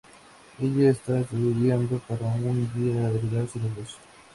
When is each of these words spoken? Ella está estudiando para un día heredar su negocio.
Ella 0.59 0.89
está 0.89 1.19
estudiando 1.19 1.99
para 2.07 2.25
un 2.25 2.67
día 2.73 3.07
heredar 3.11 3.47
su 3.47 3.59
negocio. 3.59 3.97